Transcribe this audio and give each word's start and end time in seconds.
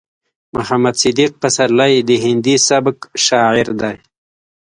محمد 0.55 0.95
صديق 1.03 1.31
پسرلی 1.41 1.93
د 2.09 2.11
هندي 2.23 2.55
سبک 2.69 2.97
شاعر 3.25 3.67
دی. 3.81 3.95